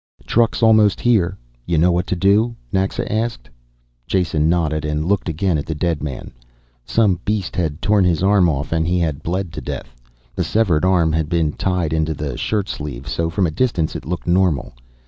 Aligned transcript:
"Trucks 0.25 0.63
almost 0.63 0.99
here. 0.99 1.37
Y'know 1.67 1.91
what 1.91 2.07
to 2.07 2.15
do?" 2.15 2.55
Naxa 2.73 3.05
asked. 3.13 3.51
Jason 4.07 4.49
nodded, 4.49 4.83
and 4.83 5.05
looked 5.05 5.29
again 5.29 5.59
at 5.59 5.67
the 5.67 5.75
dead 5.75 6.01
man. 6.01 6.31
Some 6.83 7.19
beast 7.23 7.55
had 7.55 7.83
torn 7.83 8.03
his 8.03 8.23
arm 8.23 8.49
off 8.49 8.71
and 8.71 8.87
he 8.87 8.97
had 8.97 9.21
bled 9.21 9.53
to 9.53 9.61
death. 9.61 9.95
The 10.33 10.43
severed 10.43 10.85
arm 10.85 11.11
had 11.13 11.29
been 11.29 11.51
tied 11.51 11.93
into 11.93 12.15
the 12.15 12.35
shirt 12.35 12.67
sleeve, 12.67 13.07
so 13.07 13.29
from 13.29 13.45
a 13.45 13.51
distance 13.51 13.95
it 13.95 14.07
looked 14.07 14.25
normal. 14.25 14.73